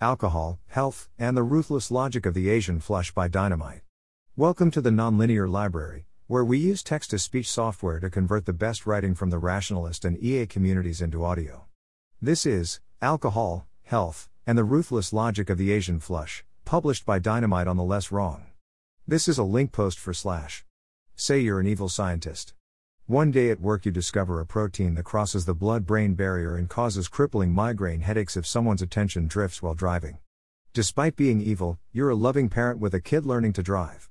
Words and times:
Alcohol, 0.00 0.60
Health, 0.66 1.08
and 1.18 1.34
the 1.34 1.42
Ruthless 1.42 1.90
Logic 1.90 2.26
of 2.26 2.34
the 2.34 2.50
Asian 2.50 2.80
Flush 2.80 3.12
by 3.12 3.28
dynomight. 3.28 3.80
Welcome 4.36 4.70
to 4.72 4.82
the 4.82 4.90
Nonlinear 4.90 5.48
Library, 5.48 6.04
where 6.26 6.44
we 6.44 6.58
use 6.58 6.82
text 6.82 7.12
to 7.12 7.18
speech 7.18 7.50
software 7.50 7.98
to 8.00 8.10
convert 8.10 8.44
the 8.44 8.52
best 8.52 8.86
writing 8.86 9.14
from 9.14 9.30
the 9.30 9.38
rationalist 9.38 10.04
and 10.04 10.22
EA 10.22 10.44
communities 10.46 11.00
into 11.00 11.24
audio. 11.24 11.64
This 12.20 12.44
is 12.44 12.80
Alcohol, 13.00 13.66
Health, 13.84 14.28
and 14.46 14.58
the 14.58 14.64
Ruthless 14.64 15.14
Logic 15.14 15.48
of 15.48 15.56
the 15.56 15.72
Asian 15.72 15.98
Flush, 15.98 16.44
published 16.66 17.06
by 17.06 17.18
dynomight 17.18 17.66
on 17.66 17.78
the 17.78 17.82
LessWrong. 17.82 18.42
This 19.08 19.26
is 19.26 19.38
a 19.38 19.44
link 19.44 19.72
post 19.72 19.98
for 19.98 20.12
slash. 20.12 20.66
Say 21.14 21.40
you're 21.40 21.60
an 21.60 21.66
evil 21.66 21.88
scientist. 21.88 22.52
One 23.08 23.30
day 23.30 23.50
at 23.50 23.60
work, 23.60 23.86
you 23.86 23.92
discover 23.92 24.40
a 24.40 24.46
protein 24.46 24.96
that 24.96 25.04
crosses 25.04 25.44
the 25.44 25.54
blood 25.54 25.86
brain 25.86 26.14
barrier 26.14 26.56
and 26.56 26.68
causes 26.68 27.06
crippling 27.06 27.52
migraine 27.52 28.00
headaches 28.00 28.36
if 28.36 28.44
someone's 28.44 28.82
attention 28.82 29.28
drifts 29.28 29.62
while 29.62 29.74
driving. 29.74 30.18
Despite 30.72 31.14
being 31.14 31.40
evil, 31.40 31.78
you're 31.92 32.10
a 32.10 32.16
loving 32.16 32.48
parent 32.48 32.80
with 32.80 32.94
a 32.94 33.00
kid 33.00 33.24
learning 33.24 33.52
to 33.52 33.62
drive. 33.62 34.10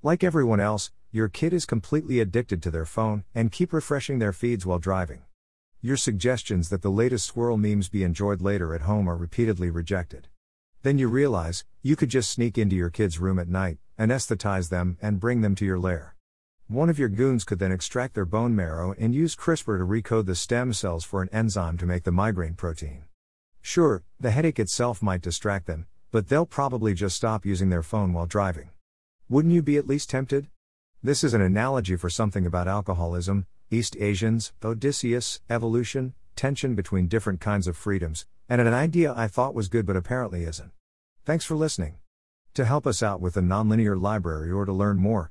Like 0.00 0.22
everyone 0.22 0.60
else, 0.60 0.92
your 1.10 1.28
kid 1.28 1.52
is 1.52 1.66
completely 1.66 2.20
addicted 2.20 2.62
to 2.62 2.70
their 2.70 2.84
phone 2.84 3.24
and 3.34 3.50
keep 3.50 3.72
refreshing 3.72 4.20
their 4.20 4.32
feeds 4.32 4.64
while 4.64 4.78
driving. 4.78 5.22
Your 5.80 5.96
suggestions 5.96 6.68
that 6.68 6.82
the 6.82 6.88
latest 6.88 7.26
squirrel 7.26 7.56
memes 7.56 7.88
be 7.88 8.04
enjoyed 8.04 8.40
later 8.40 8.76
at 8.76 8.82
home 8.82 9.10
are 9.10 9.16
repeatedly 9.16 9.70
rejected. 9.70 10.28
Then 10.82 10.98
you 10.98 11.08
realize, 11.08 11.64
you 11.82 11.96
could 11.96 12.10
just 12.10 12.30
sneak 12.30 12.56
into 12.58 12.76
your 12.76 12.90
kid's 12.90 13.18
room 13.18 13.40
at 13.40 13.48
night, 13.48 13.78
anesthetize 13.98 14.68
them, 14.68 14.98
and 15.02 15.18
bring 15.18 15.40
them 15.40 15.56
to 15.56 15.64
your 15.64 15.80
lair. 15.80 16.15
One 16.68 16.90
of 16.90 16.98
your 16.98 17.08
goons 17.08 17.44
could 17.44 17.60
then 17.60 17.70
extract 17.70 18.14
their 18.14 18.24
bone 18.24 18.56
marrow 18.56 18.92
and 18.98 19.14
use 19.14 19.36
CRISPR 19.36 19.78
to 19.78 19.84
recode 19.84 20.26
the 20.26 20.34
stem 20.34 20.72
cells 20.72 21.04
for 21.04 21.22
an 21.22 21.28
enzyme 21.32 21.78
to 21.78 21.86
make 21.86 22.02
the 22.02 22.10
migraine 22.10 22.54
protein. 22.54 23.04
Sure, 23.62 24.02
the 24.18 24.32
headache 24.32 24.58
itself 24.58 25.00
might 25.00 25.22
distract 25.22 25.68
them, 25.68 25.86
but 26.10 26.28
they'll 26.28 26.44
probably 26.44 26.92
just 26.92 27.14
stop 27.14 27.46
using 27.46 27.70
their 27.70 27.84
phone 27.84 28.12
while 28.12 28.26
driving. 28.26 28.70
Wouldn't 29.28 29.54
you 29.54 29.62
be 29.62 29.76
at 29.76 29.86
least 29.86 30.10
tempted? 30.10 30.48
This 31.00 31.22
is 31.22 31.34
an 31.34 31.40
analogy 31.40 31.94
for 31.94 32.10
something 32.10 32.44
about 32.44 32.66
alcoholism, 32.66 33.46
East 33.70 33.96
Asians, 34.00 34.52
Odysseus, 34.64 35.40
evolution, 35.48 36.14
tension 36.34 36.74
between 36.74 37.06
different 37.06 37.40
kinds 37.40 37.68
of 37.68 37.76
freedoms, 37.76 38.26
and 38.48 38.60
an 38.60 38.74
idea 38.74 39.14
I 39.16 39.28
thought 39.28 39.54
was 39.54 39.68
good 39.68 39.86
but 39.86 39.96
apparently 39.96 40.42
isn't. 40.42 40.72
Thanks 41.24 41.44
for 41.44 41.54
listening. 41.54 41.98
To 42.54 42.64
help 42.64 42.88
us 42.88 43.04
out 43.04 43.20
with 43.20 43.34
the 43.34 43.40
Nonlinear 43.40 44.00
Library 44.00 44.50
or 44.50 44.64
to 44.64 44.72
learn 44.72 44.96
more, 44.96 45.30